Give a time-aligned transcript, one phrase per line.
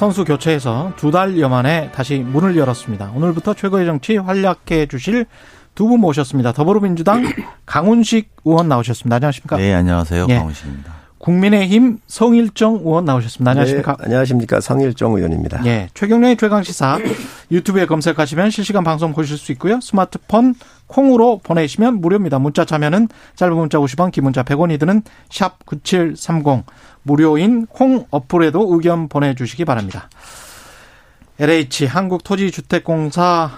[0.00, 3.12] 선수 교체해서 두 달여 만에 다시 문을 열었습니다.
[3.14, 5.26] 오늘부터 최고의 정치 활약해 주실
[5.74, 6.52] 두 분 모셨습니다.
[6.52, 7.22] 더불어민주당
[7.66, 9.16] 강훈식 의원 나오셨습니다.
[9.16, 9.58] 안녕하십니까?
[9.58, 10.26] 네, 안녕하세요.
[10.30, 10.36] 예.
[10.38, 10.94] 강훈식입니다.
[11.18, 13.50] 국민의힘 성일정 의원 나오셨습니다.
[13.50, 13.96] 안녕하십니까?
[13.98, 14.60] 네, 안녕하십니까?
[14.62, 15.66] 성일정 의원입니다.
[15.66, 15.90] 예.
[15.92, 16.98] 최경련의 최강 시사
[17.52, 19.80] 유튜브에 검색하시면 실시간 방송 보실 수 있고요.
[19.82, 20.54] 스마트폰
[20.90, 22.40] 콩으로 보내시면 무료입니다.
[22.40, 26.64] 문자 참여는 짧은 문자 50원, 긴 문자 100원이 드는 샵 9730
[27.02, 30.10] 무료인 콩 어플에도 의견 보내주시기 바랍니다.
[31.38, 33.50] LH 한국토지주택공사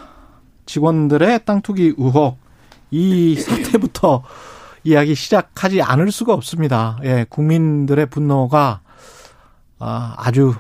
[0.67, 2.39] 직원들의 땅 투기 의혹
[2.91, 4.23] 이 사태부터
[4.85, 6.99] 이야기 시작하지 않을 수가 없습니다.
[7.05, 8.81] 예, 국민들의 분노가
[9.79, 10.55] 아, 아주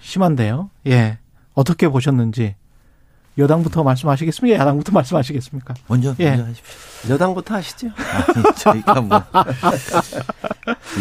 [0.00, 0.70] 심한데요.
[0.86, 1.18] 예.
[1.54, 2.54] 어떻게 보셨는지
[3.38, 4.58] 여당부터 말씀하시겠습니까?
[4.60, 5.74] 야당부터 말씀하시겠습니까?
[5.88, 6.30] 먼저, 예.
[6.30, 7.14] 먼저 하십시오.
[7.14, 7.88] 여당부터 하시죠.
[7.88, 9.22] 아니, 저희가 뭐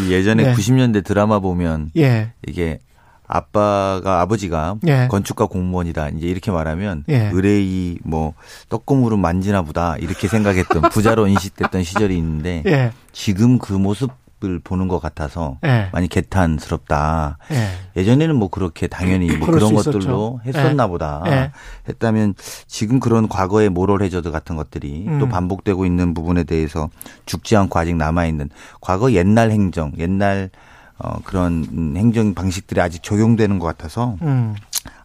[0.10, 0.54] 예전에 네.
[0.54, 2.34] 90년대 드라마 보면 예.
[2.48, 2.80] 이게
[3.28, 5.08] 아빠가 아버지가 예.
[5.10, 7.30] 건축가 공무원이다 이제 이렇게 말하면 예.
[7.34, 8.34] 의뢰이 뭐
[8.70, 12.92] 떡고물은 만지나 보다 이렇게 생각했던 부자로 인식됐던 시절이 있는데 예.
[13.12, 14.12] 지금 그 모습
[14.46, 15.90] 을 보는 것 같아서 예.
[15.92, 17.38] 많이 개탄스럽다.
[17.96, 18.04] 예.
[18.04, 20.88] 전에는 뭐 그렇게 당연히 뭐 그런 것들로 했었나 예.
[20.88, 21.24] 보다
[21.90, 22.36] 했다면
[22.68, 25.20] 지금 그런 과거의 모럴 해저드 같은 것들이 음.
[25.20, 26.90] 또 반복되고 있는 부분에 대해서
[27.26, 28.50] 죽지 않고 아직 남아 있는
[28.82, 30.50] 과거 옛날 행정 옛날
[30.98, 34.56] 어, 그런 행정 방식들이 아직 적용되는 것 같아서 음.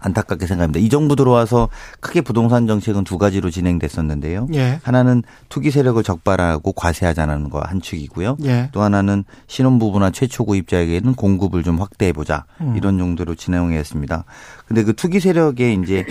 [0.01, 0.81] 안타깝게 생각합니다.
[0.81, 1.69] 이 정부 들어와서
[2.01, 4.49] 크게 부동산 정책은 두 가지로 진행됐었는데요.
[4.55, 4.81] 예.
[4.83, 8.37] 하나는 투기 세력을 적발하고 과세하자는 거 한 축이고요.
[8.45, 8.69] 예.
[8.73, 12.75] 또 하나는 신혼부부나 최초 구입자에게는 공급을 좀 확대해 보자 음.
[12.77, 14.25] 이런 정도로 진행했습니다.
[14.67, 16.05] 근데 그 투기 세력에 이제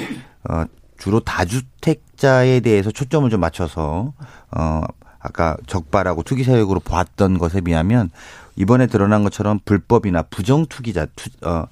[0.49, 0.63] 어
[0.97, 4.13] 주로 다주택자에 대해서 초점을 좀 맞춰서
[4.55, 4.81] 어
[5.19, 8.09] 아까 적발하고 투기 세력으로 보았던 것에 비하면
[8.55, 11.67] 이번에 드러난 것처럼 불법이나 부정 투기자 투, 어, 어,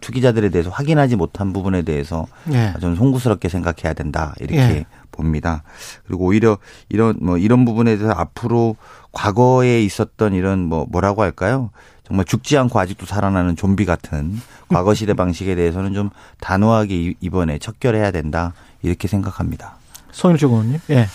[0.00, 2.74] 투기자들에 대해서 확인하지 못한 부분에 대해서 예.
[2.80, 4.86] 좀 송구스럽게 생각해야 된다 이렇게 예.
[5.10, 5.62] 봅니다.
[6.06, 6.58] 그리고 오히려
[6.88, 8.76] 이런 뭐 이런 부분에 대해서 앞으로
[9.12, 11.70] 과거에 있었던 이런 뭐 뭐라고 할까요?
[12.06, 18.10] 정말 죽지 않고 아직도 살아나는 좀비 같은 과거 시대 방식에 대해서는 좀 단호하게 이번에 척결해야
[18.10, 18.52] 된다
[18.82, 19.76] 이렇게 생각합니다.
[20.12, 20.80] 성일조 의원님.
[20.90, 21.06] 예.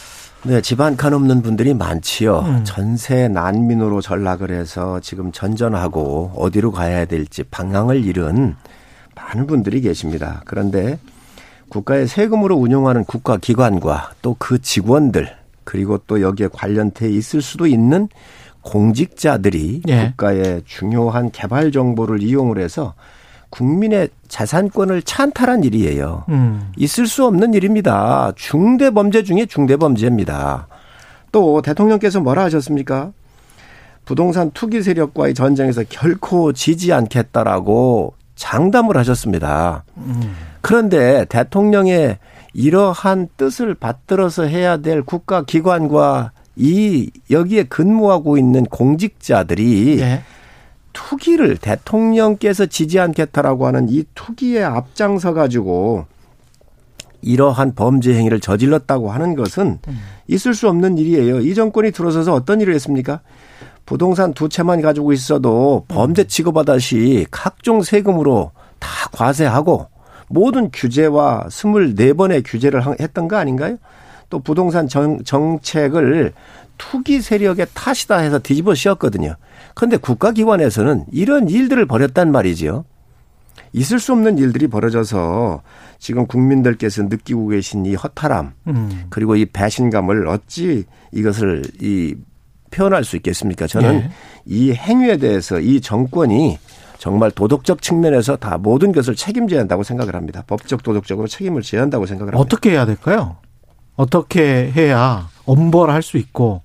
[0.45, 2.39] 네, 집안 칸 없는 분들이 많지요.
[2.41, 2.63] 음.
[2.63, 8.55] 전세 난민으로 전락을 해서 지금 전전하고 어디로 가야 될지 방향을 잃은
[9.15, 10.43] 많은 분들이 계십니다.
[10.45, 10.99] 그런데
[11.69, 15.29] 국가의 세금으로 운영하는 국가기관과 또 그 직원들
[15.63, 18.07] 그리고 또 여기에 관련돼 있을 수도 있는
[18.61, 20.07] 공직자들이 예.
[20.09, 22.93] 국가의 중요한 개발 정보를 이용을 해서
[23.49, 26.25] 국민의 자산권을 찬탈한 일이에요.
[26.29, 26.71] 음.
[26.77, 28.31] 있을 수 없는 일입니다.
[28.35, 30.67] 중대 범죄 중에 중대 범죄입니다.
[31.31, 33.11] 또 대통령께서 뭐라 하셨습니까?
[34.05, 39.83] 부동산 투기 세력과의 전쟁에서 결코 지지 않겠다라고 장담을 하셨습니다.
[39.97, 40.35] 음.
[40.61, 42.19] 그런데 대통령의
[42.53, 50.23] 이러한 뜻을 받들어서 해야 될 국가 기관과 이 여기에 근무하고 있는 공직자들이 네.
[50.95, 56.05] 투기를 대통령께서 지지 않겠다라고 하는 이 투기에 앞장서 가지고
[57.21, 59.79] 이러한 범죄 행위를 저질렀다고 하는 것은
[60.27, 61.41] 있을 수 없는 일이에요.
[61.41, 63.19] 이 정권이 들어서서 어떤 일을 했습니까?
[63.85, 69.87] 부동산 두 채만 가지고 있어도 범죄 취급하다시 각종 세금으로 다 과세하고
[70.27, 73.77] 모든 규제와 24번의 규제를 했던 거 아닌가요?
[74.29, 76.33] 또 부동산 정, 정책을
[76.77, 79.35] 투기 세력의 탓이다 해서 뒤집어 씌웠거든요.
[79.73, 82.85] 그런데 국가기관에서는 이런 일들을 벌였단 말이지요.
[83.73, 85.61] 있을 수 없는 일들이 벌어져서
[85.99, 89.05] 지금 국민들께서 느끼고 계신 이 허탈함 음.
[89.09, 92.15] 그리고 이 배신감을 어찌 이것을 이
[92.71, 93.67] 표현할 수 있겠습니까?
[93.67, 94.09] 저는 네.
[94.45, 96.57] 이 행위에 대해서 이 정권이
[96.97, 100.43] 정말 도덕적 측면에서 다 모든 것을 책임져야 한다고 생각을 합니다.
[100.47, 102.41] 법적 도덕적으로 책임을 져야 한다고 생각을 합니다.
[102.41, 103.37] 어떻게 해야 될까요?
[103.95, 106.61] 어떻게 해야 엄벌할 수 있고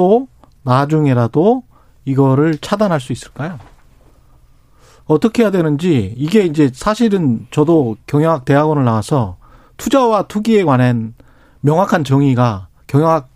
[0.00, 0.28] 또
[0.62, 1.62] 나중에라도
[2.06, 3.58] 이거를 차단할 수 있을까요?
[5.04, 9.36] 어떻게 해야 되는지 이게 이제 사실은 저도 경영학 대학원을 나와서
[9.76, 11.12] 투자와 투기에 관한
[11.60, 13.28] 명확한 정의가 경영학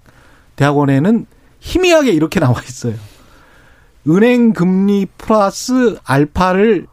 [0.56, 1.26] 대학원에는
[1.61, 2.94] 희미하게 이렇게 나와 있어요.
[4.08, 6.87] 은행 금리 플러스 알파를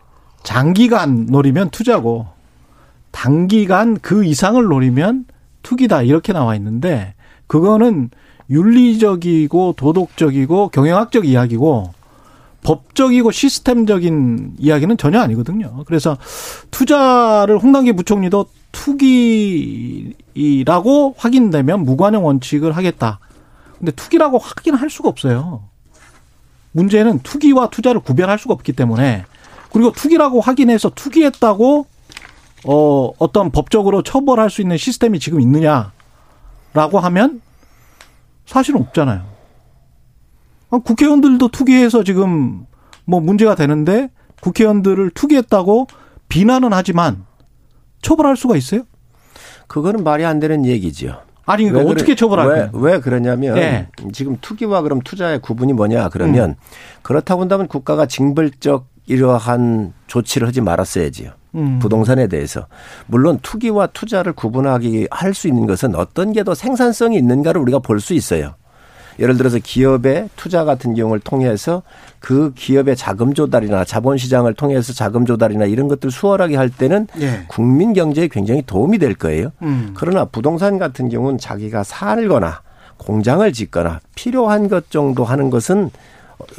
[0.43, 2.27] 장기간 노리면 투자고
[3.11, 5.27] 단기간 그 이상을 노리면
[5.63, 7.13] 투기다 이렇게 나와 있는데
[7.47, 8.09] 그거는
[8.51, 11.93] 윤리적이고 도덕적이고 경영학적 이야기고
[12.63, 15.83] 법적이고 시스템적인 이야기는 전혀 아니거든요.
[15.85, 16.17] 그래서
[16.69, 18.45] 투자를 홍남기 부총리도
[20.21, 23.19] 투기라고 확인되면 무관용 원칙을 하겠다.
[23.79, 25.63] 근데 투기라고 확인할 수가 없어요.
[26.73, 29.25] 문제는 투기와 투자를 구별할 수가 없기 때문에
[29.71, 31.87] 그리고 투기라고 확인해서 투기했다고
[32.65, 35.91] 어 어떤 법적으로 처벌할 수 있는 시스템이 지금 있느냐라고
[36.99, 37.41] 하면
[38.45, 39.23] 사실은 없잖아요.
[40.71, 42.65] 아, 국회의원들도 투기해서 지금
[43.05, 44.09] 뭐 문제가 되는데
[44.41, 45.87] 국회의원들을 투기했다고
[46.29, 47.25] 비난은 하지만
[48.01, 48.83] 처벌할 수가 있어요?
[49.67, 51.21] 그거는 말이 안 되는 얘기죠.
[51.45, 52.69] 아니 그러니까 어떻게 처벌할까요?
[52.73, 53.87] 왜, 왜 그러냐면 네.
[54.13, 56.55] 지금 투기와 그럼 투자의 구분이 뭐냐 그러면 음.
[57.01, 61.31] 그렇다고 한다면 국가가 징벌적 이러한 조치를 하지 말았어야지요.
[61.55, 61.79] 음.
[61.79, 62.67] 부동산에 대해서
[63.07, 67.99] 물론 투기와 투자를 구분하기 할 수 있는 것은 어떤 게 더 생산성이 있는가를 우리가 볼
[67.99, 68.55] 수 있어요.
[69.19, 71.83] 예를 들어서 기업의 투자 같은 경우를 통해서
[72.19, 77.43] 그 기업의 자금 조달이나 자본 시장을 통해서 자금 조달이나 이런 것들 수월하게 할 때는 예.
[77.47, 79.51] 국민 경제에 굉장히 도움이 될 거예요.
[79.61, 79.93] 음.
[79.95, 82.61] 그러나 부동산 같은 경우는 자기가 살거나
[82.97, 85.91] 공장을 짓거나 필요한 것 정도 하는 것은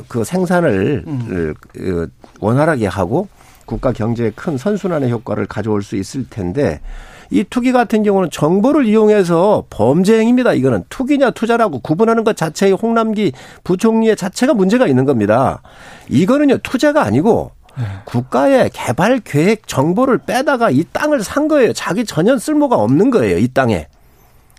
[0.06, 1.54] 그 생산을 음.
[1.72, 2.08] 그
[2.40, 3.28] 원활하게 하고
[3.72, 6.82] 국가 경제에 큰 선순환의 효과를 가져올 수 있을 텐데
[7.30, 10.52] 이 투기 같은 경우는 정보를 이용해서 범죄 행위입니다.
[10.52, 13.32] 이거는 투기냐 투자라고 구분하는 것 자체의 홍남기
[13.64, 15.62] 부총리의 자체가 문제가 있는 겁니다.
[16.10, 17.84] 이거는요 투자가 아니고 네.
[18.04, 21.72] 국가의 개발 계획 정보를 빼다가 이 땅을 산 거예요.
[21.72, 23.38] 자기 전혀 쓸모가 없는 거예요.
[23.38, 23.86] 이 땅에.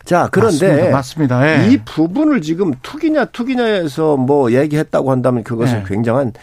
[0.05, 1.37] 자, 그런데 맞습니다.
[1.37, 1.65] 맞습니다.
[1.65, 1.69] 예.
[1.69, 5.83] 이 부분을 지금 투기냐 투기냐에서 뭐 얘기했다고 한다면 그것은 예.
[5.87, 6.33] 굉장한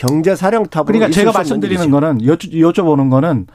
[0.00, 3.46] 경제 사령탑으로 그러니까 제가 말씀드리는 거는 여쭤, 여쭤보는 거는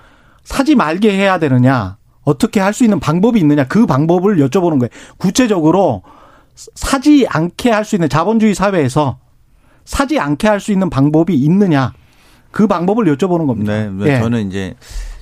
[0.43, 4.89] 사지 말게 해야 되느냐 어떻게 할 수 있는 방법이 있느냐 그 방법을 여쭤보는 거예요.
[5.17, 6.03] 구체적으로
[6.53, 9.17] 사지 않게 할 수 있는 자본주의 사회에서
[9.85, 11.93] 사지 않게 할 수 있는 방법이 있느냐
[12.51, 13.73] 그 방법을 여쭤보는 겁니다.
[13.73, 14.19] 네, 네 예.
[14.19, 14.75] 저는 이제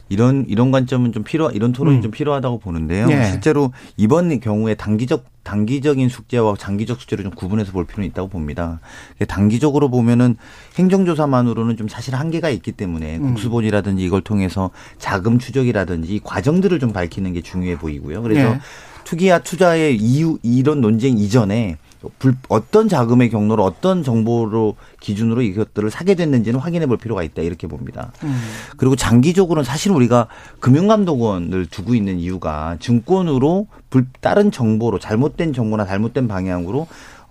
[0.09, 2.01] 이런 이런 관점은 좀 필요 이런 토론이 음.
[2.01, 3.07] 좀 필요하다고 보는데요.
[3.09, 3.25] 예.
[3.25, 8.79] 실제로 이번 경우에 단기적 단기적인 숙제와 장기적 숙제를 좀 구분해서 볼 필요는 있다고 봅니다.
[9.27, 10.35] 단기적으로 보면은
[10.77, 13.27] 행정조사만으로는 좀 사실 한계가 있기 때문에 음.
[13.27, 18.21] 국수본이라든지 이걸 통해서 자금 추적이라든지 이 과정들을 좀 밝히는 게 중요해 보이고요.
[18.21, 18.59] 그래서 예.
[19.03, 21.77] 투기와 투자의 이유 이런 논쟁 이전에
[22.19, 27.67] 불, 어떤 자금의 경로로 어떤 정보로 기준으로 이것들을 사게 됐는지는 확인해 볼 필요가 있다 이렇게
[27.67, 28.11] 봅니다.
[28.23, 28.39] 음.
[28.77, 30.27] 그리고 장기적으로는 사실 우리가
[30.59, 36.87] 금융감독원을 두고 있는 이유가 증권으로 불, 다른 정보로 잘못된 정보나 잘못된 방향으로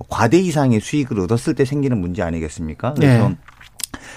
[0.09, 2.95] 과대 이상의 수익을 얻었을 때 생기는 문제 아니겠습니까?
[2.95, 3.37] 그래서 네.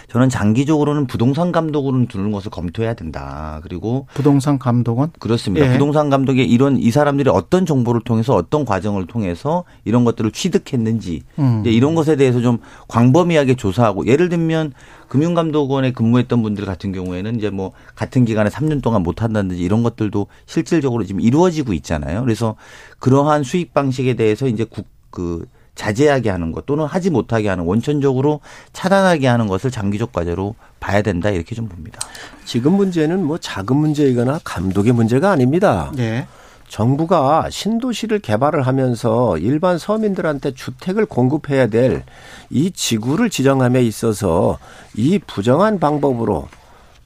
[0.10, 3.60] 저는 장기적으로는 부동산 감독으로는 두는 것을 검토해야 된다.
[3.64, 5.68] 그리고 부동산 감독원 그렇습니다.
[5.68, 5.72] 예.
[5.74, 11.64] 부동산 감독에 이런 이 사람들이 어떤 정보를 통해서 어떤 과정을 통해서 이런 것들을 취득했는지 음.
[11.66, 14.74] 이런 것에 대해서 좀 광범위하게 조사하고 예를 들면
[15.08, 20.28] 금융감독원에 근무했던 분들 같은 경우에는 이제 뭐 같은 기간에 3년 동안 못 한다든지 이런 것들도
[20.46, 22.22] 실질적으로 지금 이루어지고 있잖아요.
[22.24, 22.56] 그래서
[23.00, 28.40] 그러한 수익 방식에 대해서 이제 국 그 자제하게 하는 것 또는 하지 못하게 하는 원천적으로
[28.74, 32.00] 차단하게 하는 것을 장기적 과제로 봐야 된다 이렇게 좀 봅니다.
[32.46, 35.92] 지금 문제는 뭐 자금 문제이거나 감독의 문제가 아닙니다.
[35.96, 36.26] 네.
[36.68, 42.04] 정부가 신도시를 개발을 하면서 일반 서민들한테 주택을 공급해야 될
[42.50, 44.58] 이 지구를 지정함에 있어서
[44.96, 46.48] 이 부정한 방법으로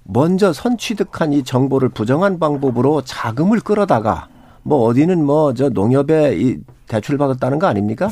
[0.04, 4.28] 먼저 선취득한 이 정보를 부정한 방법으로 자금을 끌어다가
[4.64, 8.10] 뭐 어디는 뭐 저 농협에 이 대출 받았다는 거 아닙니까?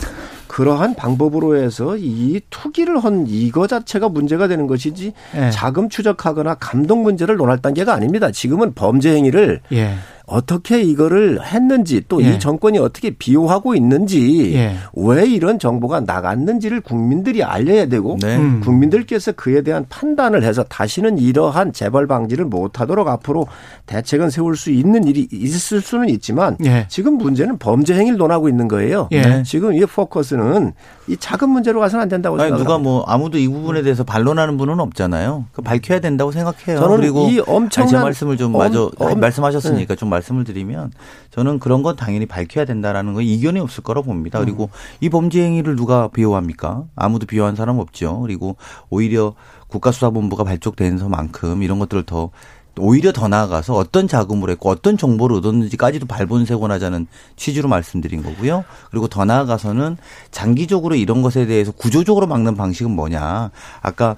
[0.48, 5.51] 그러한 방법으로 해서 이 투기를 한 이거 자체가 문제가 되는 것이지 예.
[5.51, 8.32] 자금 추적하거나 감독 문제를 논할 단계가 아닙니다.
[8.32, 9.96] 지금은 범죄 행위를 예.
[10.27, 12.38] 어떻게 이거를 했는지 또이 예.
[12.38, 14.75] 정권이 어떻게 비호하고 있는지 예.
[14.93, 18.36] 왜 이런 정보가 나갔는지를 국민들이 알려야 되고 네.
[18.36, 18.60] 음.
[18.60, 23.48] 국민들께서 그에 대한 판단을 해서 다시는 이러한 재벌 방지를 못하도록 앞으로
[23.86, 26.86] 대책은 세울 수 있는 일이 있을 수는 있지만 예.
[26.89, 29.07] 지금 문제는 범죄 행위를 논하고 있는 거예요.
[29.13, 29.43] 예.
[29.43, 30.74] 지금 이 포커스는
[31.07, 32.67] 이 작은 문제로 가서는 안 된다고 생각합니다.
[32.67, 35.46] 누가 뭐 아무도 이 부분에 대해서 반론하는 분은 없잖아요.
[35.53, 36.79] 그 밝혀야 된다고 생각해요.
[36.79, 39.96] 저는 그리고 이 엄청난 제 말씀을 좀 마저 엄, 말씀하셨으니까 네.
[39.96, 40.91] 좀 말씀을 드리면
[41.31, 44.39] 저는 그런 건 당연히 밝혀야 된다라는 거 이견이 없을 거라고 봅니다.
[44.39, 44.69] 그리고 음.
[45.01, 46.86] 이 범죄 행위를 누가 비호합니까?
[46.95, 48.19] 아무도 비호한 사람 없죠.
[48.21, 48.57] 그리고
[48.89, 49.33] 오히려
[49.67, 52.31] 국가수사본부가 발족된서만큼 이런 것들을 더
[52.79, 58.63] 오히려 더 나아가서 어떤 자금을 했고 어떤 정보를 얻었는지까지도 발본색원하자는 취지로 말씀드린 거고요.
[58.91, 59.97] 그리고 더 나아가서는
[60.31, 63.51] 장기적으로 이런 것에 대해서 구조적으로 막는 방식은 뭐냐.
[63.81, 64.15] 아까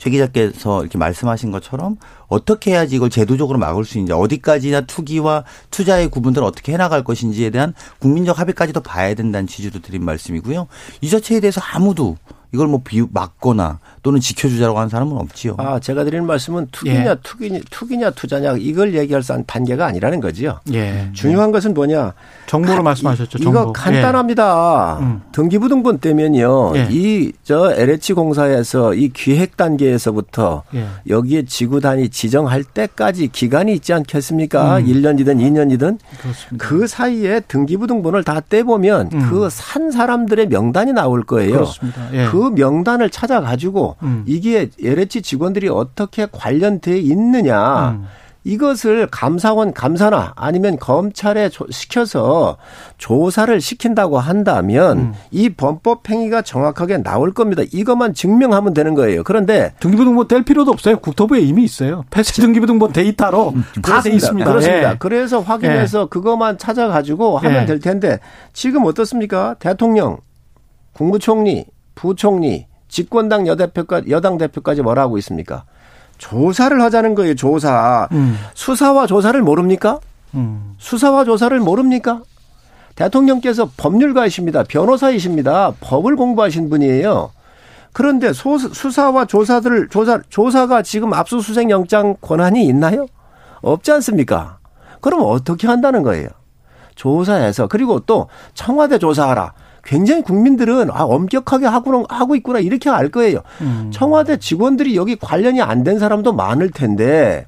[0.00, 6.08] 최 기자께서 이렇게 말씀하신 것처럼 어떻게 해야지 이걸 제도적으로 막을 수 있는지 어디까지나 투기와 투자의
[6.08, 10.68] 구분들을 어떻게 해나갈 것인지에 대한 국민적 합의까지도 봐야 된다는 취지로 드린 말씀이고요.
[11.02, 12.16] 이 자체에 대해서 아무도
[12.52, 15.56] 이걸 뭐 비유 막거나 또는 지켜주자라고 하는 사람은 없지요.
[15.58, 17.16] 아, 제가 드리는 말씀은 투기냐, 예.
[17.22, 20.60] 투기냐, 투기냐, 투자냐 이걸 얘기할 단계가 아니라는 거지요.
[20.72, 21.10] 예.
[21.12, 22.14] 중요한 것은 뭐냐.
[22.46, 23.38] 정보로 말씀하셨죠.
[23.38, 23.60] 정보.
[23.60, 24.98] 이거 간단합니다.
[25.00, 25.04] 예.
[25.04, 25.22] 음.
[25.32, 26.72] 등기부등본 때면요.
[26.76, 26.88] 예.
[26.90, 30.86] 이저 LH 공사에서 이 기획 단계에서부터 예.
[31.08, 34.78] 여기에 지구 단위 지정할 때까지 기간이 있지 않겠습니까?
[34.78, 34.86] 음.
[34.86, 36.66] 1년이든 2년이든 그렇습니다.
[36.66, 39.30] 그 사이에 등기부등본을 다 떼보면 음.
[39.30, 41.52] 그산 사람들의 명단이 나올 거예요.
[41.52, 42.08] 그렇습니다.
[42.14, 42.26] 예.
[42.40, 44.24] 그 명단을 찾아가지고 음.
[44.26, 47.90] 이게 LH 직원들이 어떻게 관련돼 있느냐.
[47.90, 48.06] 음.
[48.44, 52.56] 이것을 감사원 감사나 아니면 검찰에 시켜서
[52.96, 55.14] 조사를 시킨다고 한다면 음.
[55.30, 57.62] 이 범법 행위가 정확하게 나올 겁니다.
[57.70, 59.22] 이것만 증명하면 되는 거예요.
[59.22, 60.98] 그런데 등기부등본 뗄 필요도 없어요.
[61.00, 62.06] 국토부에 이미 있어요.
[62.08, 63.64] 폐쇄 등기부등본 데이터로 음.
[63.82, 64.50] 다돼 있습니다.
[64.50, 64.92] 그렇습니다.
[64.92, 64.96] 예.
[64.98, 66.06] 그래서 확인해서 예.
[66.08, 67.66] 그것만 찾아가지고 하면 예.
[67.66, 68.18] 될 텐데
[68.54, 69.56] 지금 어떻습니까?
[69.58, 70.16] 대통령,
[70.94, 75.64] 국무총리, 부총리 집권당 여대표까 여당 대표까지 뭐라 하고 있습니까?
[76.18, 77.34] 조사를 하자는 거예요.
[77.34, 78.08] 조사.
[78.12, 78.36] 음.
[78.54, 80.00] 수사와 조사를 모릅니까?
[80.34, 80.74] 음.
[80.78, 82.22] 수사와 조사를 모릅니까?
[82.94, 84.64] 대통령께서 법률가이십니다.
[84.64, 85.72] 변호사이십니다.
[85.80, 87.30] 법을 공부하신 분이에요.
[87.92, 93.06] 그런데 소, 수사와 조사들 조사 조사가 지금 압수수색 영장 권한이 있나요?
[93.62, 94.58] 없지 않습니까?
[95.00, 96.28] 그럼 어떻게 한다는 거예요?
[96.94, 99.54] 조사해서 그리고 또 청와대 조사하라.
[99.84, 103.40] 굉장히 국민들은 아 엄격하게 하고 하고 있구나 이렇게 알 거예요.
[103.60, 103.90] 음.
[103.92, 107.46] 청와대 직원들이 여기 관련이 안 된 사람도 많을 텐데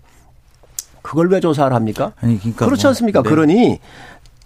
[1.02, 2.12] 그걸 왜 조사를 합니까?
[2.20, 3.22] 아니, 그러니까 그렇지 뭐, 않습니까?
[3.22, 3.28] 네.
[3.28, 3.80] 그러니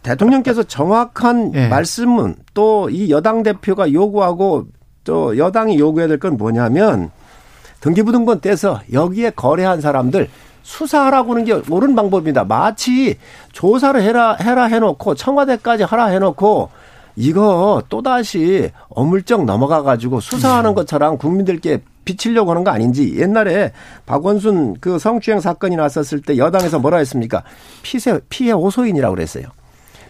[0.02, 1.68] 대통령께서 정확한 네.
[1.68, 4.66] 말씀은 또 이 여당 대표가 요구하고
[5.04, 7.10] 또 여당이 요구해야 될 건 뭐냐면
[7.80, 10.28] 등기부등본 떼서 여기에 거래한 사람들
[10.62, 12.44] 수사하라고 하는 게 옳은 방법입니다.
[12.44, 13.18] 마치
[13.52, 16.70] 조사를 해라 해라 해놓고 청와대까지 하라 해놓고
[17.16, 20.74] 이거 또다시 어물쩍 넘어가 가지고 수사하는 네.
[20.74, 23.72] 것처럼 국민들께 비치려고 하는 거 아닌지 옛날에
[24.04, 27.42] 박원순 그 성추행 사건이 났었을 때 여당에서 뭐라 했습니까?
[27.82, 29.46] 피해 피해 호소인이라고 그랬어요.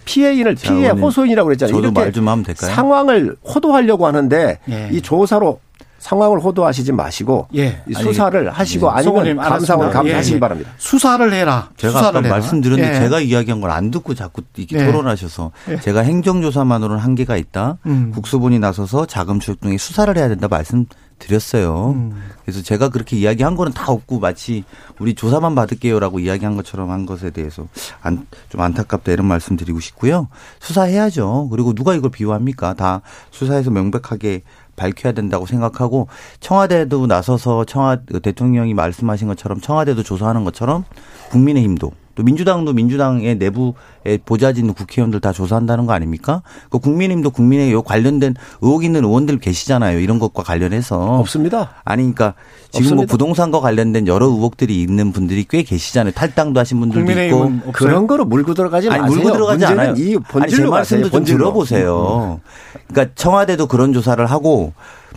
[0.05, 1.75] 피해인을 피해 호소인이라고 그랬잖아요.
[1.75, 2.73] 저도 말좀 하면 될까요?
[2.73, 4.89] 상황을 호도하려고 하는데 예.
[4.93, 5.61] 이 조사로
[5.99, 7.83] 상황을 호도하시지 마시고 예.
[7.93, 8.91] 수사를 아니, 하시고 예.
[8.95, 10.41] 아니면 감사원 감사하시기 예.
[10.41, 10.71] 바랍니다.
[10.79, 11.71] 수사를 해라.
[11.77, 12.37] 제가 수사를 아까 해라.
[12.37, 13.01] 말씀드렸는데 예.
[13.01, 14.87] 제가 이야기한 걸 안 듣고 자꾸 이렇게 예.
[14.87, 15.81] 토론하셔서 예.
[15.81, 17.79] 제가 행정조사만으로는 한계가 있다.
[17.87, 18.11] 음.
[18.15, 20.87] 국수본이 나서서 자금 등의 수사를 해야 된다 말씀
[21.19, 21.93] 드렸어요.
[21.93, 22.23] 음.
[22.43, 24.65] 그래서 제가 그렇게 이야기한 거는 다 없고 마치
[24.99, 27.67] 우리 조사만 받을게요라고 이야기한 것처럼 한 것에 대해서
[28.03, 30.29] 안, 좀 안타깝다 이런 말씀 드리고 싶고요.
[30.61, 31.49] 수사해야죠.
[31.51, 32.75] 그리고 누가 이걸 비호합니까?
[32.75, 34.43] 다 수사해서 명백하게
[34.77, 36.09] 밝혀야 된다고 생각하고
[36.41, 40.85] 청와대도 나서서 청와 대통령이 말씀하신 것처럼 청와대도 조사하는 것처럼
[41.31, 46.43] 국민의힘도 또 민주당도 민주당의 내부에 보좌진 국회의원들 다 조사한다는 거 아닙니까?
[46.71, 50.01] 그 국민의힘도 국민의 요 관련된 의혹 있는 의원들 계시잖아요.
[50.01, 51.75] 이런 것과 관련해서 없습니다.
[51.85, 52.35] 아니 그러니까
[52.71, 52.95] 지금 뭐 없습니다.
[52.97, 56.15] 뭐 부동산과 관련된 여러 의혹들이 있는 분들이 꽤 계시잖아요.
[56.15, 57.73] 탈당도 하신 분들도 있고 없어요?
[57.73, 59.17] 그런 거로 물고 들어가지 아니, 마세요.
[59.17, 59.95] 물고 들어가지 않아요.
[59.97, 62.41] 이 아니, 제 말씀도 좀 들어보세요.
[62.89, 64.73] 그러니까 청와대도 그런 조사를 하고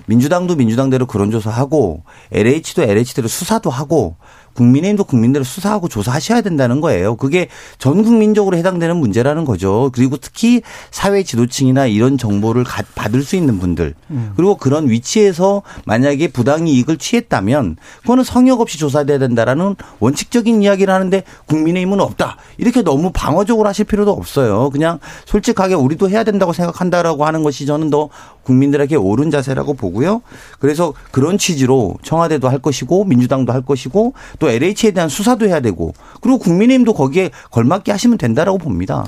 [0.06, 2.04] 민주당도 민주당대로 그런 조사하고
[2.34, 4.16] LH도 LH대로 수사도 하고
[4.60, 7.16] 국민의힘도 국민대로 수사하고 조사하셔야 된다는 거예요.
[7.16, 7.48] 그게
[7.78, 9.90] 전 국민적으로 해당되는 문제라는 거죠.
[9.94, 10.62] 그리고 특히
[10.92, 14.34] 사회 지도층이나 이런 정보를 받을 수 있는 분들 음.
[14.36, 21.24] 그리고 그런 위치에서 만약에 부당 이익을 취했다면 그거는 성역 없이 조사돼야 된다라는 원칙적인 이야기를 하는데
[21.46, 22.36] 국민의힘은 없다.
[22.58, 24.70] 이렇게 너무 방어적으로 하실 필요도 없어요.
[24.72, 28.10] 그냥 솔직하게 우리도 해야 된다고 생각한다라고 하는 것이 저는 더
[28.50, 30.22] 국민들에게 옳은 자세라고 보고요.
[30.60, 35.94] 그래서 그런 취지로 청와대도 할 것이고 민주당도 할 것이고 또 LH에 대한 수사도 해야 되고
[36.22, 39.06] 그리고 국민의힘도 거기에 걸맞게 하시면 된다라고 봅니다.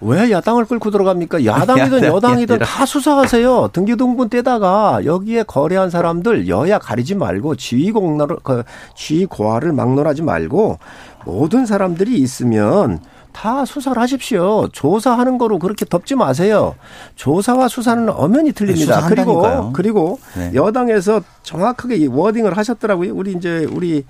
[0.00, 1.44] 왜 야당을 끌고 들어갑니까?
[1.44, 3.68] 야당이든 여당이든 다 수사하세요.
[3.72, 8.64] 등기등본 떼다가 여기에 거래한 사람들 여야 가리지 말고 지위 공로를 그
[8.96, 10.78] 지위 고하를 막론하지 말고
[11.26, 13.00] 모든 사람들이 있으면
[13.32, 14.68] 다 수사를 하십시오.
[14.72, 16.74] 조사하는 거로 그렇게 덮지 마세요.
[17.16, 19.00] 조사와 수사는 엄연히 틀립니다.
[19.00, 20.50] 네, 그리고 그리고 네.
[20.54, 23.14] 여당에서 정확하게 이 워딩을 하셨더라고요.
[23.14, 24.04] 우리 이제 우리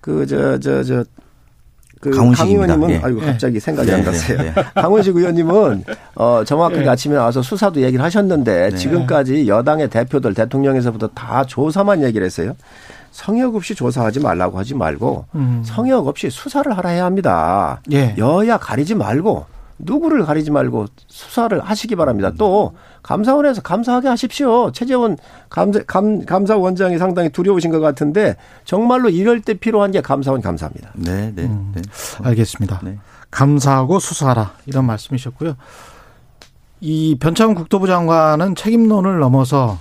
[0.00, 1.04] 그 저 저 저
[2.00, 3.00] 그강 의원님은 예.
[3.02, 3.60] 아이고 갑자기 네.
[3.60, 4.38] 생각이 안 네, 났어요.
[4.38, 4.52] 네.
[4.74, 6.88] 강원식 의원님은 어 정확하게 네.
[6.88, 8.76] 아침에 나와서 수사도 얘기를 하셨는데 네.
[8.76, 12.54] 지금까지 여당의 대표들 대통령에서부터 다 조사만 얘기를 했어요.
[13.16, 15.62] 성역 없이 조사하지 말라고 하지 말고 음.
[15.64, 17.80] 성역 없이 수사를 하라 해야 합니다.
[17.90, 18.14] 예.
[18.18, 19.46] 여야 가리지 말고
[19.78, 22.30] 누구를 가리지 말고 수사를 하시기 바랍니다.
[22.36, 24.70] 또 감사원에서 감사하게 하십시오.
[24.72, 25.16] 최재원
[25.48, 30.90] 감사, 감, 감사원장이 상당히 두려우신 것 같은데 정말로 이럴 때 필요한 게 감사원 감사합니다.
[30.92, 31.80] 네, 네, 음, 네.
[32.22, 32.80] 알겠습니다.
[32.84, 32.98] 네.
[33.30, 35.56] 감사하고 수사하라 이런 말씀이셨고요.
[36.82, 39.78] 이 변창훈 국토부 장관은 책임론을 넘어서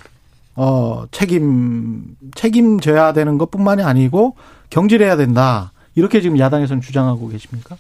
[0.55, 4.35] 어 책임 책임져야 되는 것 뿐만이 아니고
[4.69, 5.71] 경질해야 된다.
[5.95, 7.77] 이렇게 지금 야당에서는 주장하고 계십니까?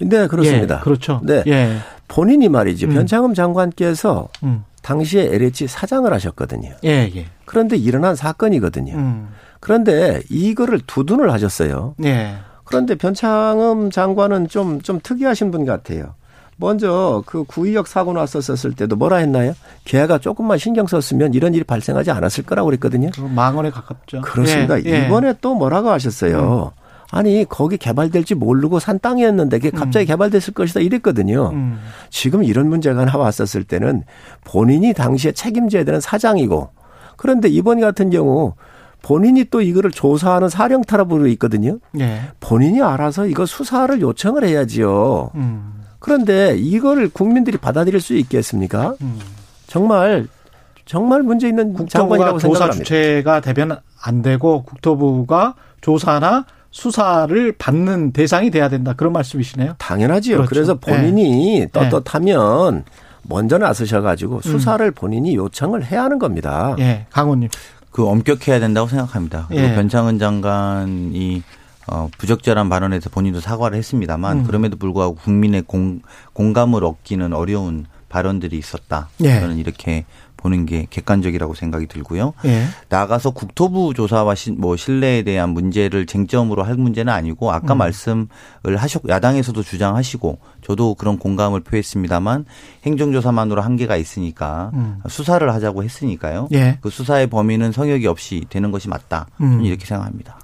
[0.00, 0.76] 네, 그렇습니다.
[0.76, 1.20] 예, 그렇죠.
[1.22, 1.42] 네.
[1.46, 1.78] 예.
[2.08, 2.88] 본인이 말이죠.
[2.88, 2.94] 음.
[2.94, 4.64] 변창흠 장관께서 음.
[4.82, 6.70] 당시에 LH 사장을 하셨거든요.
[6.84, 7.26] 예, 예.
[7.44, 8.94] 그런데 일어난 사건이거든요.
[8.94, 9.28] 음.
[9.60, 11.94] 그런데 이거를 두둔을 하셨어요.
[12.04, 12.34] 예.
[12.64, 16.14] 그런데 변창흠 장관은 좀, 좀 특이하신 분 같아요.
[16.56, 19.54] 먼저 그 구의역 사고 났었을 때도 뭐라 했나요?
[19.84, 23.10] 걔가 조금만 신경 썼으면 이런 일이 발생하지 않았을 거라고 그랬거든요.
[23.34, 24.22] 망언에 가깝죠.
[24.22, 24.82] 그렇습니다.
[24.84, 25.06] 예, 예.
[25.06, 26.72] 이번에 또 뭐라고 하셨어요?
[26.76, 26.84] 음.
[27.10, 30.08] 아니 거기 개발될지 모르고 산 땅이었는데 그게 갑자기 음.
[30.08, 31.50] 개발됐을 것이다 이랬거든요.
[31.52, 31.78] 음.
[32.10, 34.02] 지금 이런 문제가 나왔었을 때는
[34.42, 36.70] 본인이 당시에 책임져야 되는 사장이고
[37.16, 38.54] 그런데 이번 같은 경우
[39.02, 41.78] 본인이 또 이거를 조사하는 사령타라부로 있거든요.
[41.92, 42.22] 네.
[42.40, 45.30] 본인이 알아서 이거 수사를 요청을 해야지요.
[45.34, 45.83] 음.
[46.04, 48.94] 그런데 이거를 국민들이 받아들일 수 있겠습니까?
[49.00, 49.18] 음.
[49.66, 50.28] 정말
[50.84, 52.36] 정말 문제 있는 생각합니다.
[52.36, 58.92] 조사 주체가 되면 안 되고 국토부가 조사나 수사를 받는 대상이 돼야 된다.
[58.94, 59.76] 그런 말씀이시네요.
[59.78, 60.36] 당연하지요.
[60.36, 60.50] 그렇죠.
[60.50, 61.68] 그래서 본인이 네.
[61.72, 62.84] 떳떳하면 네.
[63.22, 64.92] 먼저 나서셔가지고 수사를 음.
[64.94, 66.76] 본인이 요청을 해야 하는 겁니다.
[66.80, 67.48] 예, 강원님.
[67.90, 69.46] 그 엄격해야 된다고 생각합니다.
[69.48, 69.74] 그리고 예.
[69.74, 71.42] 변창은 장관이
[71.86, 74.44] 어, 부적절한 발언에서 본인도 사과를 했습니다만 음.
[74.44, 76.00] 그럼에도 불구하고 국민의 공,
[76.32, 79.08] 공감을 얻기는 어려운 발언들이 있었다.
[79.22, 79.40] 예.
[79.40, 80.04] 저는 이렇게
[80.36, 82.34] 보는 게 객관적이라고 생각이 들고요.
[82.44, 82.66] 예.
[82.90, 87.78] 나가서 국토부 조사와 시, 뭐 신뢰에 대한 문제를 쟁점으로 할 문제는 아니고 아까 음.
[87.78, 88.26] 말씀을
[88.76, 92.44] 하셨고 야당에서도 주장하시고 저도 그런 공감을 표했습니다만
[92.84, 95.00] 행정조사만으로 한계가 있으니까 음.
[95.08, 96.48] 수사를 하자고 했으니까요.
[96.52, 96.78] 예.
[96.82, 99.26] 그 수사의 범위는 성역이 없이 되는 것이 맞다.
[99.40, 99.64] 음.
[99.64, 100.38] 이렇게 생각합니다.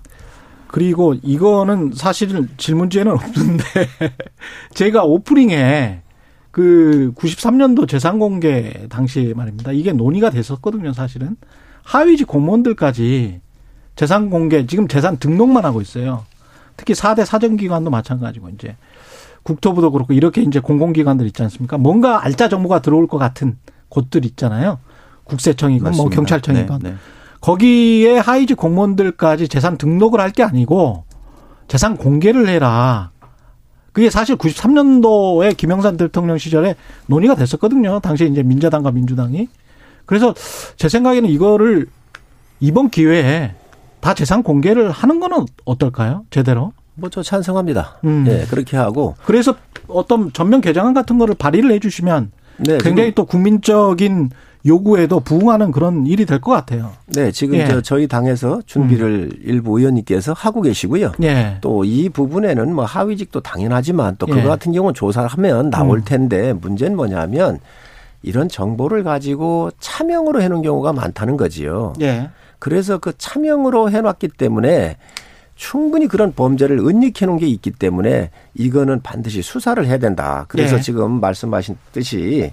[0.71, 3.65] 그리고 이거는 사실은 질문지에는 없는데
[4.73, 6.03] 제가 오프닝에
[6.53, 9.73] 그 93년도 재산 공개 당시 말입니다.
[9.73, 11.37] 이게 논의가 됐었거든요, 사실은.
[11.83, 13.41] 하위직 공무원들까지
[13.97, 16.25] 재산 공개, 지금 재산 등록만 하고 있어요.
[16.77, 18.77] 특히 4대 사정기관도 마찬가지고, 이제.
[19.43, 21.79] 국토부도 그렇고, 이렇게 이제 공공기관들 있지 않습니까?
[21.79, 24.79] 뭔가 알짜 정보가 들어올 것 같은 곳들 있잖아요.
[25.25, 26.81] 국세청이건 뭐 경찰청이건.
[26.83, 26.97] 네, 네.
[27.41, 31.05] 거기에 하위직 공무원들까지 재산 등록을 할 게 아니고,
[31.69, 33.11] 재산 공개를 해라.
[33.93, 36.77] 그게 사실 93년도에 김영삼 대통령 시절에
[37.07, 37.99] 논의가 됐었거든요.
[38.01, 39.49] 당시에 이제 민자당과 민주당이.
[40.07, 40.35] 그래서
[40.77, 41.87] 제 생각에는 이거를
[42.61, 43.55] 이번 기회에
[44.01, 46.25] 다 재산 공개를 하는 거는 어떨까요?
[46.31, 46.73] 제대로?
[46.95, 47.99] 뭐 저 찬성합니다.
[48.05, 48.25] 음.
[48.29, 49.15] 예, 그렇게 하고.
[49.25, 49.55] 그래서
[49.89, 54.31] 어떤 전면 개정안 같은 거를 발의를 해 주시면 네, 굉장히 또 국민적인
[54.67, 56.93] 요구에도 부응하는 그런 일이 될 것 같아요.
[57.07, 57.67] 네, 지금 예.
[57.67, 59.39] 저 저희 당에서 준비를 음.
[59.43, 61.13] 일부 의원님께서 하고 계시고요.
[61.23, 61.59] 예.
[61.61, 64.45] 또이 부분에는 뭐 하위직도 당연하지만 또 그거 예.
[64.45, 66.05] 같은 경우는 조사하면 나올 음.
[66.05, 67.59] 텐데 문제는 뭐냐면
[68.23, 71.95] 이런 정보를 가지고 차명으로 해놓은 경우가 많다는 거지요.
[72.03, 72.31] 예.
[72.59, 74.99] 그래서 그 차명으로 해놨기 때문에
[75.57, 80.45] 충분히 그런 범죄를 은닉해 놓은 게 있기 때문에 이거는 반드시 수사를 해야 된다.
[80.49, 80.81] 그래서 예.
[80.81, 82.51] 지금 말씀하신 듯이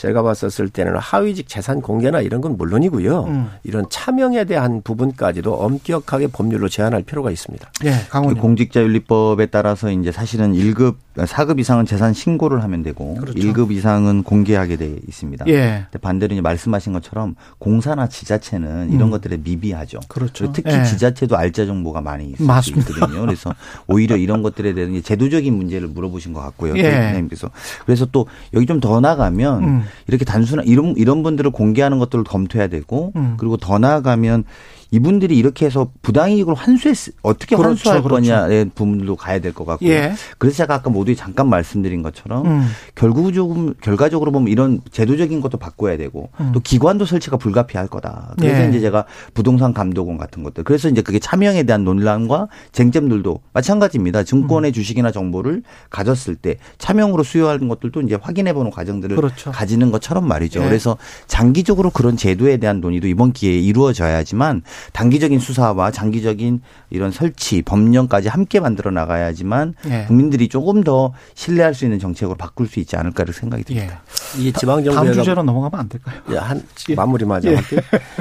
[0.00, 3.24] 제가 봤었을 때는 하위직 재산 공개나 이런 건 물론이고요.
[3.24, 3.50] 음.
[3.64, 7.70] 이런 차명에 대한 부분까지도 엄격하게 법률로 제한할 필요가 있습니다.
[7.82, 13.38] 네, 그 공직자윤리법에 따라서 이제 사실은 1급 4급 이상은 재산 신고를 하면 되고 그렇죠.
[13.38, 15.44] 1급 이상은 공개하게 돼 있습니다.
[15.48, 15.86] 예.
[16.00, 19.10] 반대로 이제 말씀하신 것처럼 공사나 지자체는 이런 음.
[19.10, 20.00] 것들에 미비하죠.
[20.08, 20.52] 그렇죠.
[20.52, 20.84] 특히 예.
[20.84, 23.20] 지자체도 알짜 정보가 많이 있거든요.
[23.22, 23.54] 그래서
[23.86, 26.76] 오히려 이런 것들에 대한 제도적인 문제를 물어보신 것 같고요.
[26.78, 27.22] 예.
[27.26, 27.50] 그래서
[27.84, 29.82] 그래서 또 여기 좀 더 나가면 음.
[30.06, 33.34] 이렇게 단순한 이런 이런 분들을 공개하는 것들을 검토해야 되고 음.
[33.38, 34.44] 그리고 더 나아가면
[34.92, 38.14] 이분들이 이렇게 해서 부당이익을 환수했 어떻게 그렇죠, 환수할 그렇죠.
[38.16, 39.88] 거냐의 부분도 가야 될 것 같고요.
[39.90, 40.12] 예.
[40.38, 42.68] 그래서 제가 아까 모두에 잠깐 말씀드린 것처럼 음.
[42.94, 46.50] 결국 조금 결과적으로 보면 이런 제도적인 것도 바꿔야 되고 음.
[46.52, 48.34] 또 기관도 설치가 불가피할 거다.
[48.38, 48.68] 그래서 예.
[48.68, 54.24] 이제 제가 부동산 감독원 같은 것들 그래서 이제 그게 차명에 대한 논란과 쟁점들도 마찬가지입니다.
[54.24, 54.72] 증권의 음.
[54.72, 59.50] 주식이나 정보를 가졌을 때 차명으로 수여하는 것들도 이제 확인해 보는 과정들을 그렇죠.
[59.50, 60.60] 가지는 것처럼 말이죠.
[60.60, 60.64] 예.
[60.64, 66.60] 그래서 장기적으로 그런 제도에 대한 논의도 이번 기회에 이루어져야지만 단기적인 수사와 장기적인
[66.90, 70.04] 이런 설치, 법령까지 함께 만들어 나가야지만 예.
[70.06, 70.89] 국민들이 조금 더
[71.34, 74.02] 신뢰할 수 있는 정책으로 바꿀 수 있지 않을까를 생각이 듭니다.
[74.36, 74.42] 예.
[74.42, 76.20] 이 지방 정부가 다음 주제로 넘어가면 안 될까요?
[76.30, 76.94] 예, 한 예.
[76.94, 77.56] 마무리 맞아 예.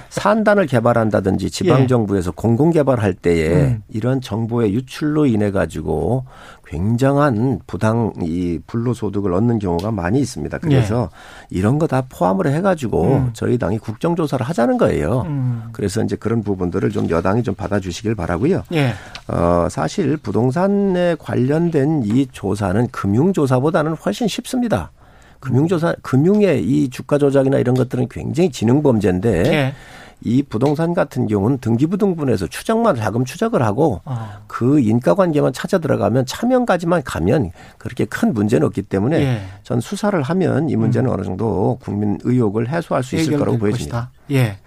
[0.10, 1.88] 산단을 개발한다든지 지방 예.
[1.88, 3.84] 정부에서 공공 개발할 때에 음.
[3.90, 6.26] 이런 정보의 유출로 인해 가지고
[6.70, 10.60] 굉장한 부당 이 불로소득을 얻는 경우가 많이 있습니다.
[10.60, 11.10] 그래서
[11.52, 11.58] 예.
[11.58, 13.30] 이런 거 다 포함을 해가지고 음.
[13.34, 15.24] 저희 당이 국정조사를 하자는 거예요.
[15.26, 15.70] 음.
[15.72, 18.62] 그래서 이제 그런 부분들을 좀 여당이 좀 받아주시길 바라고요.
[18.74, 18.94] 예.
[19.28, 24.92] 어, 사실 부동산에 관련된 이 조사는 금융조사보다는 훨씬 쉽습니다.
[25.40, 29.74] 금융조사, 금융의 이 주가 조작이나 이런 것들은 굉장히 지능 범죄인데 예.
[30.22, 34.30] 이 부동산 같은 경우는 등기부등본에서 추적만 자금 추적을 하고 어.
[34.48, 39.42] 그 인가 관계만 찾아 들어가면 차명까지만 가면 그렇게 큰 문제는 없기 때문에 예.
[39.64, 41.14] 전 수사를 하면 이 문제는 음.
[41.14, 44.10] 어느 정도 국민 의혹을 해소할 수 있을 거라고 보여집니다.
[44.10, 44.12] 것이다.
[44.32, 44.58] 예.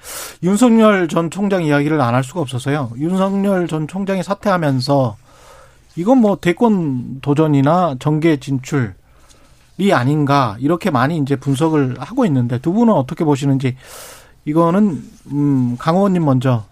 [0.43, 2.91] 윤석열 전 총장 이야기를 안 할 수가 없어서요.
[2.99, 5.17] 윤석열 전 총장이 사퇴하면서
[5.97, 8.95] 이건 뭐 대권 도전이나 정계 진출
[9.79, 13.77] 이 아닌가 이렇게 많이 이제 분석을 하고 있는데 두 분은 어떻게 보시는지
[14.45, 15.03] 이거는
[15.33, 16.65] 음, 강 의원님 먼저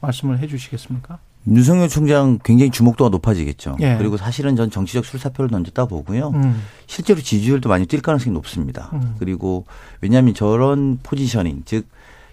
[0.00, 1.18] 말씀을 해 주시겠습니까?
[1.48, 3.76] 윤석열 총장 굉장히 주목도가 높아지겠죠.
[3.80, 3.96] 예.
[3.98, 6.28] 그리고 사실은 전 정치적 출사표를 던졌다 보고요.
[6.34, 6.62] 음.
[6.86, 8.90] 실제로 지지율도 많이 뛸 가능성이 높습니다.
[8.92, 9.16] 음.
[9.18, 9.64] 그리고
[10.00, 11.86] 왜냐하면 저런 포지셔닝, 즉,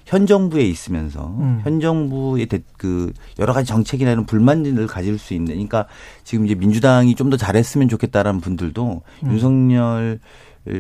[0.05, 1.61] 현 정부에 있으면서 음.
[1.63, 2.47] 현 정부의
[2.77, 5.85] 그 여러 가지 정책이나 이런 불만을 가질 수 있는 그러니까
[6.23, 9.31] 지금 이제 민주당이 좀 더 잘했으면 좋겠다라는 분들도 음.
[9.31, 10.19] 윤석열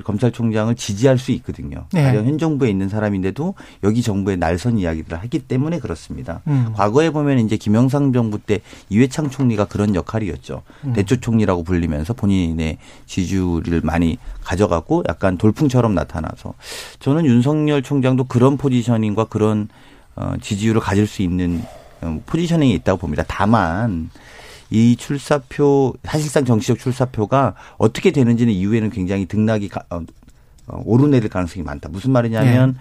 [0.03, 1.85] 검찰총장을 지지할 수 있거든요.
[1.93, 2.03] 네.
[2.03, 6.41] 가령 현 정부에 있는 사람인데도 여기 정부의 날선 이야기들을 하기 때문에 그렇습니다.
[6.47, 6.73] 음.
[6.75, 10.61] 과거에 보면 이제 김영삼 정부 때 이회창 총리가 그런 역할이었죠.
[10.85, 10.93] 음.
[10.93, 16.53] 대초 총리라고 불리면서 본인의 지지율을 많이 가져갔고 약간 돌풍처럼 나타나서
[16.99, 19.69] 저는 윤석열 총장도 그런 포지셔닝과 그런
[20.15, 21.61] 어 지지율을 가질 수 있는
[22.01, 23.23] 어, 포지셔닝이 있다고 봅니다.
[23.27, 24.09] 다만
[24.69, 30.01] 이 출사표 사실상 정치적 출사표가 어떻게 되는지는 이후에는 굉장히 등락이 어,
[30.67, 31.89] 어, 오르내릴 가능성이 많다.
[31.89, 32.79] 무슨 말이냐면 네.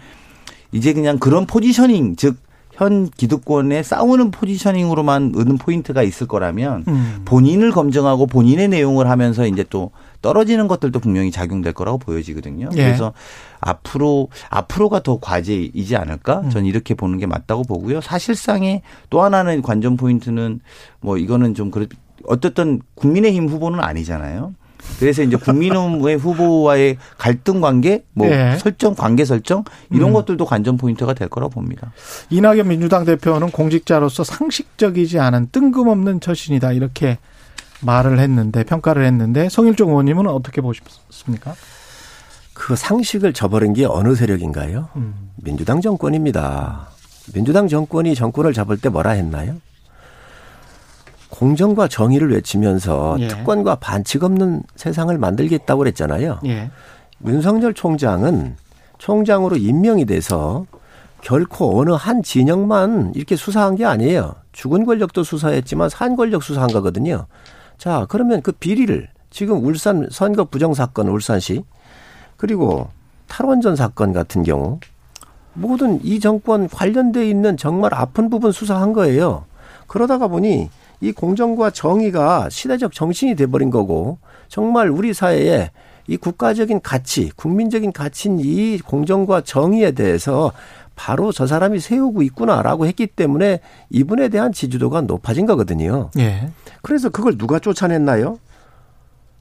[0.72, 2.48] 이제 그냥 그런 포지셔닝 즉
[2.78, 7.22] 현 기득권에 싸우는 포지셔닝으로만 얻는 포인트가 있을 거라면 음.
[7.24, 9.90] 본인을 검증하고 본인의 내용을 하면서 이제 또
[10.22, 12.68] 떨어지는 것들도 분명히 작용될 거라고 보여지거든요.
[12.72, 12.76] 예.
[12.76, 13.12] 그래서
[13.60, 16.40] 앞으로 앞으로가 더 과제이지 않을까?
[16.40, 16.50] 음.
[16.50, 18.00] 저는 이렇게 보는 게 맞다고 보고요.
[18.00, 20.60] 사실상의 또 하나는 관전 포인트는
[21.00, 21.86] 뭐 이거는 좀 그렇
[22.24, 24.54] 어떻든 국민의힘 후보는 아니잖아요.
[24.98, 28.56] 그래서 이제 국민의힘의 후보와의 갈등 관계, 뭐 네.
[28.58, 30.14] 설정, 관계 설정 이런 음.
[30.14, 31.92] 것들도 관전 포인트가 될 거라고 봅니다.
[32.30, 37.18] 이낙연 민주당 대표는 공직자로서 상식적이지 않은 뜬금없는 처신이다 이렇게
[37.80, 41.54] 말을 했는데 평가를 했는데 성일종 의원님은 어떻게 보십니까?
[42.54, 44.88] 그 상식을 저버린 게 어느 세력인가요?
[44.96, 45.30] 음.
[45.36, 46.88] 민주당 정권입니다.
[47.32, 49.56] 민주당 정권이 정권을 잡을 때 뭐라 했나요?
[51.30, 53.28] 공정과 정의를 외치면서 예.
[53.28, 56.40] 특권과 반칙 없는 세상을 만들겠다고 그랬잖아요.
[56.46, 56.70] 예.
[57.26, 58.56] 윤석열 총장은
[58.98, 60.66] 총장으로 임명이 돼서
[61.20, 64.34] 결코 어느 한 진영만 이렇게 수사한 게 아니에요.
[64.52, 67.26] 죽은 권력도 수사했지만 산 권력 수사한 거거든요.
[67.78, 71.62] 자, 그러면 그 비리를 지금 울산 선거 부정 사건 울산시
[72.36, 72.88] 그리고
[73.28, 74.80] 탈원전 사건 같은 경우
[75.54, 79.44] 모든 이 정권 관련돼 있는 정말 아픈 부분 수사한 거예요.
[79.86, 85.70] 그러다가 보니 이 공정과 정의가 시대적 정신이 돼버린 거고 정말 우리 사회에
[86.08, 90.52] 이 국가적인 가치, 국민적인 가치인 이 공정과 정의에 대해서
[90.98, 96.10] 바로 저 사람이 세우고 있구나라고 했기 때문에 이분에 대한 지지도가 높아진 거거든요.
[96.18, 96.50] 예.
[96.82, 98.38] 그래서 그걸 누가 쫓아냈나요?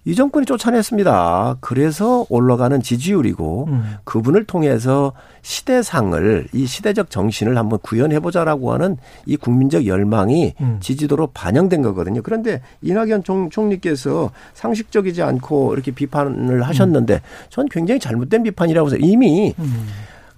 [0.05, 1.57] 이 정권이 쫓아냈습니다.
[1.59, 3.95] 그래서 올라가는 지지율이고 음.
[4.05, 10.77] 그분을 통해서 시대상을 이 시대적 정신을 한번 구현해 보자라고 하는 이 국민적 열망이 음.
[10.79, 12.21] 지지도로 반영된 거거든요.
[12.21, 17.19] 그런데 이낙연 총, 총리께서 상식적이지 않고 이렇게 비판을 하셨는데 음.
[17.49, 19.87] 전 굉장히 잘못된 비판이라고 해서 이미 음.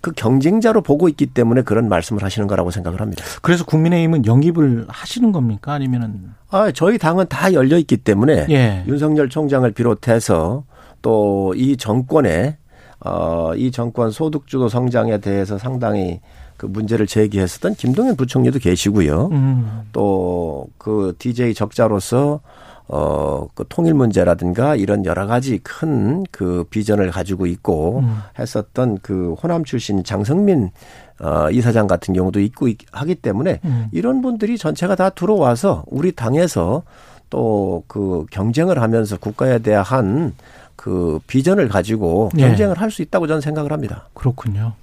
[0.02, 3.24] 그 경쟁자로 보고 있기 때문에 그런 말씀을 하시는 거라고 생각을 합니다.
[3.42, 5.74] 그래서 국민의힘은 영입을 하시는 겁니까?
[5.74, 6.32] 아니면은?
[6.50, 8.84] 아, 저희 당은 다 열려 있기 때문에 예.
[8.88, 10.64] 윤석열 총장을 비롯해서
[11.02, 12.58] 또 이 정권의
[13.02, 16.20] 어, 이 정권 소득주도 성장에 대해서 상당히
[16.58, 19.30] 그 문제를 제기했었던 김동연 부총리도 계시고요.
[19.32, 19.82] 음.
[19.94, 22.42] 또그 DJ 적자로서
[22.90, 28.18] 어, 그 통일 문제라든가 이런 여러 가지 큰 그 비전을 가지고 있고 음.
[28.38, 30.72] 했었던 그 호남 출신 장성민
[31.20, 33.88] 어, 이사장 같은 경우도 있고 하기 때문에 음.
[33.92, 36.84] 이런 분들이 전체가 다 들어와서 우리 당에서
[37.30, 40.34] 또 그 경쟁을 하면서 국가에 대한
[40.76, 42.42] 그 비전을 가지고 예.
[42.42, 42.80] 경쟁을 네.
[42.80, 44.08] 할수 있다고 저는 생각을 합니다.
[44.14, 44.74] 그렇군요.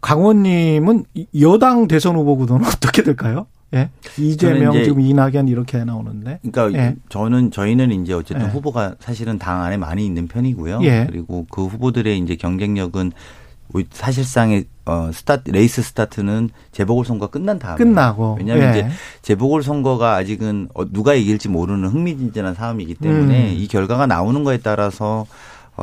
[0.00, 1.04] 강원님은
[1.40, 3.46] 여당 대선 후보 구도는 어떻게 될까요?
[3.74, 3.90] 예.
[4.18, 6.40] 이재명 지금 이낙연 이렇게 나오는데.
[6.42, 6.96] 그러니까 예.
[7.08, 8.50] 저는 저희는 이제 어쨌든 예.
[8.50, 10.80] 후보가 사실은 당 안에 많이 있는 편이고요.
[10.82, 11.06] 예.
[11.08, 13.12] 그리고 그 후보들의 이제 경쟁력은
[13.90, 18.78] 사실상의 어 스타트 레이스 스타트는 재보궐 선거 끝난 다음에 끝나고 왜냐하면 예.
[18.78, 18.88] 이제
[19.22, 23.56] 재보궐 선거가 아직은 어, 누가 이길지 모르는 흥미진진한 싸움이기 때문에 음.
[23.56, 25.26] 이 결과가 나오는 거에 따라서 어,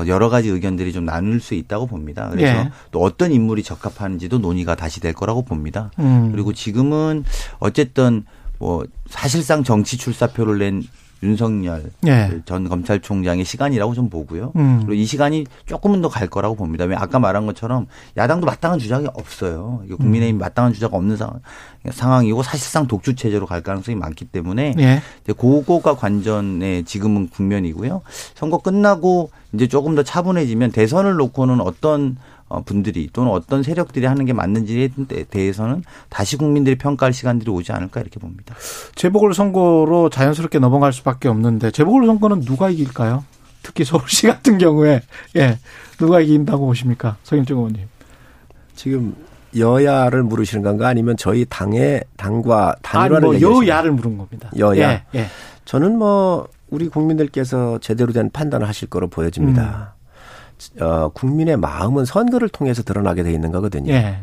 [0.08, 2.30] 여러 가지 의견들이 좀 나눌 수 있다고 봅니다.
[2.32, 2.72] 그래서 예.
[2.92, 5.92] 또 어떤 인물이 적합한지도 논의가 다시 될 거라고 봅니다.
[6.00, 6.32] 음.
[6.32, 7.24] 그리고 지금은
[7.60, 8.26] 어쨌든
[8.60, 10.84] 뭐 사실상 정치 출사표를 낸
[11.24, 12.42] 윤석열 예.
[12.46, 14.52] 전 검찰총장의 시간이라고 좀 보고요.
[14.56, 14.78] 음.
[14.80, 16.86] 그리고 이 시간이 조금은 더 갈 거라고 봅니다.
[16.86, 19.82] 왜 아까 말한 것처럼 야당도 마땅한 주장이 없어요.
[19.98, 20.40] 국민의힘 음.
[20.40, 21.40] 마땅한 주자가 없는 상황,
[21.90, 25.02] 상황이고 사실상 독주 체제로 갈 가능성이 많기 때문에 예.
[25.24, 28.02] 이제 그거가 관전의 지금은 국면이고요.
[28.36, 34.26] 선거 끝나고 이제 조금 더 차분해지면 대선을 놓고는 어떤 어, 분들이 또는 어떤 세력들이 하는
[34.26, 34.90] 게 맞는지에
[35.30, 38.56] 대해서는 다시 국민들이 평가할 시간들이 오지 않을까 이렇게 봅니다.
[38.96, 43.24] 재보궐 선거로 자연스럽게 넘어갈 수밖에 없는데 재보궐 선거는 누가 이길까요?
[43.64, 45.02] 특히 서울시 같은 경우에
[45.36, 45.58] 예
[45.98, 47.88] 누가 이긴다고 보십니까, 서인정 의원님?
[48.76, 49.16] 지금
[49.58, 54.50] 여야를 물으시는 건가 아니면 저희 당의 당과 단일화를 아니 뭐 여야를 물은 겁니다.
[54.58, 54.92] 여야.
[54.92, 55.28] 예, 예.
[55.66, 59.94] 저는 뭐 우리 국민들께서 제대로 된 판단을 하실 거로 보여집니다.
[59.96, 60.03] 음.
[60.80, 63.92] 어, 국민의 마음은 선거를 통해서 드러나게 돼 있는 거거든요.
[63.92, 64.20] 예.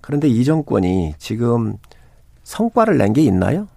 [0.00, 1.74] 그런데 이 정권이 지금
[2.42, 3.68] 성과를 낸 게 있나요?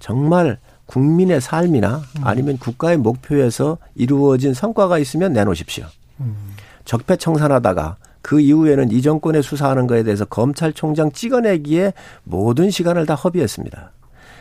[0.00, 2.20] 정말 국민의 삶이나 음.
[2.24, 5.86] 아니면 국가의 목표에서 이루어진 성과가 있으면 내놓으십시오.
[6.20, 6.54] 음.
[6.84, 11.92] 적폐청산하다가 그 이후에는 이 정권에 수사하는 거에 대해서 검찰총장 찍어내기에
[12.24, 13.92] 모든 시간을 다 허비했습니다.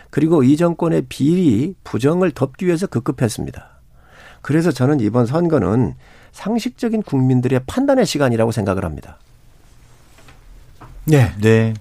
[0.10, 3.68] 그리고 이 정권의 비리, 부정을 덮기 위해서 급급했습니다.
[4.42, 5.96] 그래서 저는 이번 선거는
[6.36, 9.18] 상식적인 국민들의 판단의 시간이라고 생각을 합니다.
[11.06, 11.32] 네.
[11.40, 11.74] 네.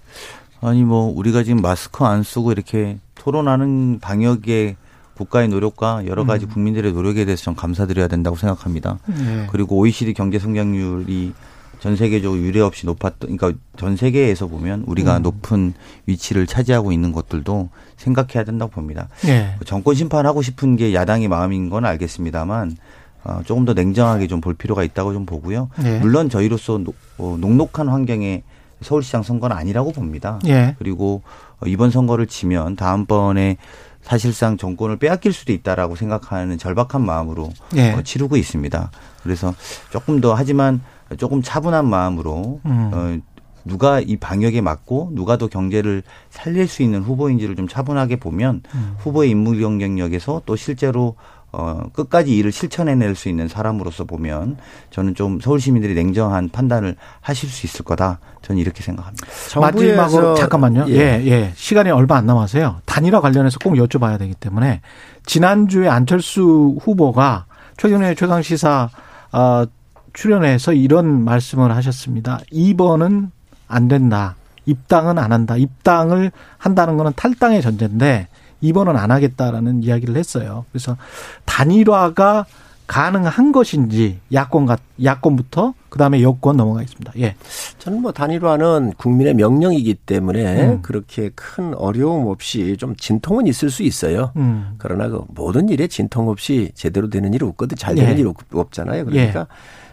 [0.61, 4.77] 아니 뭐 우리가 지금 마스크 안 쓰고 이렇게 토론하는 방역의
[5.17, 6.51] 국가의 노력과 여러 가지 음.
[6.51, 9.01] 국민들의 노력에 대해서 좀 감사드려야 된다고 생각합니다.
[9.07, 9.47] 네.
[9.51, 11.33] 그리고 OECD 경제 성장률이
[11.81, 15.23] 전 세계적으로 유례 없이 높았던 그러니까 전 세계에서 보면 우리가 음.
[15.23, 15.75] 높은
[16.07, 19.09] 위치를 차지하고 있는 것들도 생각해야 된다고 봅니다.
[19.23, 19.57] 네.
[19.67, 22.75] 정권 심판하고 싶은 게 야당의 마음인 건 알겠습니다만 어,
[23.45, 25.69] 조금 더 냉정하게 좀 볼 필요가 있다고 좀 보고요.
[25.85, 25.99] 예.
[25.99, 28.43] 물론 저희로서 노, 어, 녹록한 환경의
[28.83, 30.39] 서울시장 선거는 아니라고 봅니다.
[30.47, 30.75] 예.
[30.79, 31.23] 그리고
[31.61, 33.57] 어, 이번 선거를 지면 다음번에
[34.03, 37.93] 사실상 정권을 빼앗길 수도 있다라고 생각하는 절박한 마음으로 예.
[37.93, 38.91] 어, 치르고 있습니다.
[39.23, 39.55] 그래서
[39.91, 40.83] 조금 더 하지만
[41.17, 42.91] 조금 차분한 마음으로 음.
[42.93, 43.17] 어,
[43.65, 48.95] 누가 이 방역에 맞고 누가 더 경제를 살릴 수 있는 후보인지를 좀 차분하게 보면 음.
[48.99, 51.17] 후보의 인물 경쟁력에서 또 실제로
[51.57, 54.57] 어, 끝까지 일을 실천해낼 수 있는 사람으로서 보면
[54.91, 58.19] 저는 좀 서울 시민들이 냉정한 판단을 하실 수 있을 거다.
[58.43, 59.27] 저는 이렇게 생각합니다.
[59.61, 60.87] 마지막으로 잠깐만요.
[60.89, 60.95] 예.
[60.95, 61.53] 예, 예.
[61.55, 62.81] 시간이 얼마 안 남아서요.
[62.87, 64.81] 단일화 관련해서 꼭 여쭤봐야 되기 때문에
[65.27, 68.91] 지난주에 안철수 후보가 최근에 최강 시사
[69.33, 69.65] 어,
[70.13, 72.41] 출연해서 이런 말씀을 하셨습니다.
[72.53, 73.31] 2번은
[73.69, 74.37] 안 된다.
[74.67, 75.57] 입당은 안 한다.
[75.57, 78.29] 입당을 한다는 거는 탈당의 전제인데
[78.65, 80.65] 2번은 안 하겠다라는 이야기를 했어요.
[80.73, 80.97] 그래서
[81.45, 82.47] 단일화가
[82.87, 87.13] 가능한 것인지 야권 과 야권부터 그다음에 여권 넘어가겠습니다.
[87.19, 87.35] 예.
[87.79, 90.83] 저는 뭐 단일화는 국민의 명령이기 때문에 음.
[90.83, 94.33] 그렇게 큰 어려움 없이 좀 진통은 있을 수 있어요.
[94.37, 94.75] 음.
[94.77, 98.21] 그러나 그 모든 일에 진통 없이 제대로 되는 일 없거든 잘 되는 예.
[98.21, 99.07] 일 없잖아요.
[99.07, 99.47] 그러니까 예.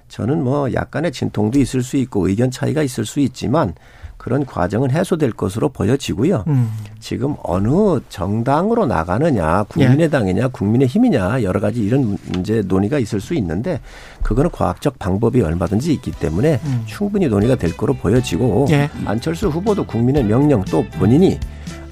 [0.09, 3.73] 저는 뭐 약간의 진통도 있을 수 있고 의견 차이가 있을 수 있지만
[4.21, 6.43] 그런 과정은 해소될 것으로 보여지고요.
[6.45, 6.71] 음.
[6.99, 13.81] 지금 어느 정당으로 나가느냐, 국민의당이냐, 국민의힘이냐 여러 가지 이런 문제 논의가 있을 수 있는데
[14.21, 16.83] 그거는 과학적 방법이 얼마든지 있기 때문에 음.
[16.85, 18.91] 충분히 논의가 될 거로 보여지고 예.
[19.05, 21.39] 안철수 후보도 국민의 명령 또 본인이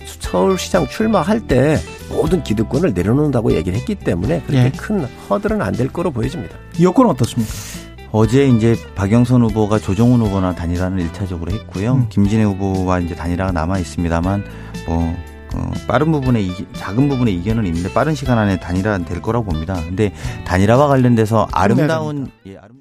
[0.06, 1.78] 서울시장 출마할 때
[2.10, 4.72] 모든 기득권을 내려놓는다고 얘기를 했기 때문에 그렇게 예.
[4.72, 6.56] 큰 허들은 안 될 거로 보여집니다.
[6.80, 7.52] 여건은 어떻습니까?
[8.12, 11.94] 어제 이제 박영선 후보가 조정훈 후보나 단일화를 일차적으로 했고요.
[11.94, 12.10] 음.
[12.10, 14.44] 김진애 후보와 이제 단일화가 남아 있습니다만
[14.88, 15.16] 뭐
[15.56, 19.76] 어, 빠른 부분에 이, 작은 부분의 이견은 있는데 빠른 시간 안에 단일화 될 거라고 봅니다.
[19.76, 20.14] 근데
[20.46, 22.79] 단일화와 관련돼서 아름다운 예, 아름